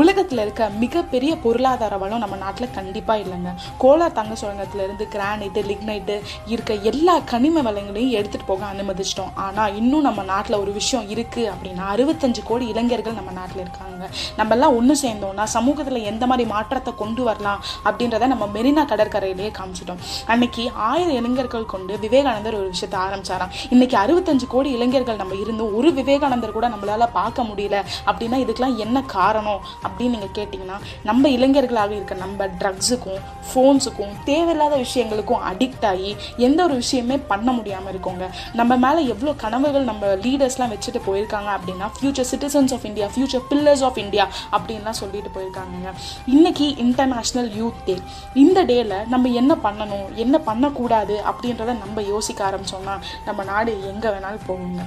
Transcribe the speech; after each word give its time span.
உலகத்தில் 0.00 0.40
இருக்க 0.42 0.66
மிகப்பெரிய 0.82 1.32
பொருளாதார 1.42 1.94
வளம் 2.02 2.22
நம்ம 2.22 2.36
நாட்டில் 2.42 2.74
கண்டிப்பாக 2.76 3.22
இல்லைங்க. 3.22 3.50
கோலார் 3.82 4.14
தங்க 4.18 4.34
சுரங்கத்திலேருந்து 4.40 5.04
கிரானைட்டு 5.14 5.60
லிக்னைட்டு 5.70 6.14
இருக்க 6.52 6.72
எல்லா 6.90 7.14
கனிம 7.32 7.62
வளங்களையும் 7.66 8.14
எடுத்துகிட்டு 8.18 8.48
போக 8.50 8.62
அனுமதிச்சிட்டோம். 8.72 9.32
ஆனால் 9.46 9.74
இன்னும் 9.80 10.06
நம்ம 10.08 10.22
நாட்டில் 10.30 10.58
ஒரு 10.60 10.72
விஷயம் 10.78 11.08
இருக்குது 11.14 11.50
அப்படின்னா 11.54 11.86
அறுபத்தஞ்சு 11.94 12.44
கோடி 12.50 12.66
இளைஞர்கள் 12.74 13.18
நம்ம 13.18 13.34
நாட்டில் 13.40 13.62
இருக்காங்க. 13.64 14.08
நம்ம 14.38 14.54
எல்லாம் 14.56 14.76
ஒன்று 14.78 14.96
சேர்ந்தோம்னா 15.02 15.46
சமூகத்தில் 15.56 16.08
எந்த 16.12 16.26
மாதிரி 16.32 16.46
மாற்றத்தை 16.54 16.94
கொண்டு 17.02 17.24
வரலாம் 17.28 17.60
அப்படின்றத 17.88 18.30
நம்ம 18.34 18.48
மெரினா 18.56 18.84
கடற்கரையிலேயே 18.92 19.52
காமிச்சிட்டோம். 19.58 20.00
அன்னைக்கு 20.34 20.64
ஆயிரம் 20.88 21.18
இளைஞர்கள் 21.20 21.70
கொண்டு 21.74 21.92
விவேகானந்தர் 22.06 22.58
ஒரு 22.62 22.68
விஷயத்தை 22.74 23.00
ஆரம்பிச்சாராம். 23.04 23.52
இன்னைக்கு 23.74 23.98
அறுபத்தஞ்சு 24.04 24.48
கோடி 24.56 24.70
இளைஞர்கள் 24.78 25.22
நம்ம 25.22 25.38
இருந்தும் 25.44 25.76
ஒரு 25.80 25.92
விவேகானந்தர் 26.00 26.56
கூட 26.58 26.68
நம்மளால 26.76 27.10
பார்க்க 27.20 27.48
முடியல 27.52 27.76
அப்படின்னா 28.08 28.40
இதுக்கெல்லாம் 28.46 28.80
என்ன 28.86 28.98
காரணம் 29.16 29.62
அப்படின்னு 29.82 30.14
நீங்கள் 30.16 30.34
கேட்டிங்கன்னா 30.34 30.76
நம்ம 31.02 31.28
இளைஞர்களாக 31.28 31.90
இருக்க 31.90 32.14
நம்ம 32.14 32.46
ட்ரக்ஸுக்கும் 32.46 33.20
ஃபோன்ஸுக்கும் 33.48 34.12
தேவையில்லாத 34.24 34.76
விஷயங்களுக்கும் 34.76 35.42
அடிக்ட் 35.50 35.86
ஆகி 35.86 36.16
எந்த 36.36 36.64
ஒரு 36.64 36.74
விஷயமே 36.74 37.18
பண்ண 37.18 37.52
முடியாமல் 37.52 37.94
இருக்கோங்க. 37.94 38.28
நம்ம 38.52 38.76
மேலே 38.76 39.08
எவ்வளோ 39.08 39.32
கனவுகள் 39.32 39.84
நம்ம 39.84 40.06
லீடர்ஸ்லாம் 40.06 40.74
வச்சுட்டு 40.74 41.00
போயிருக்காங்க 41.06 41.50
அப்படின்னா 41.56 41.88
future 41.96 42.30
citizens 42.32 42.72
of 42.72 42.84
India 42.84 43.06
future 43.16 43.46
pillars 43.50 43.82
of 43.82 43.98
India 43.98 44.28
அப்படின்லாம் 44.52 45.00
சொல்லிட்டு 45.02 45.30
போயிருக்காங்க 45.34 45.92
இன்னைக்கு 46.26 46.68
இன்டர்நேஷ்னல் 46.68 47.50
யூத் 47.60 47.84
டே 47.84 47.98
இந்த 48.34 48.64
டேல 48.64 49.06
நம்ம 49.06 49.28
என்ன 49.28 49.56
பண்ணணும் 49.62 50.14
என்ன 50.14 50.38
பண்ணக்கூடாது 50.38 51.20
அப்படின்றத 51.30 51.78
நம்ம 51.78 52.02
யோசிக்க 52.02 52.50
ஆரம்பிச்சோம்னா 52.50 52.98
நம்ம 53.24 53.44
நாடு 53.44 53.72
எங்கே 53.86 54.08
வேணாலும் 54.08 54.46
போகுங்க. 54.46 54.82